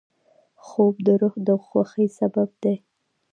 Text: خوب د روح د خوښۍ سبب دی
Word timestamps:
خوب 0.65 0.95
د 1.05 1.07
روح 1.21 1.35
د 1.47 1.49
خوښۍ 1.65 2.07
سبب 2.19 2.49
دی 2.63 2.75